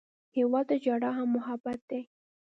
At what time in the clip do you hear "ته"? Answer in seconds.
0.69-0.75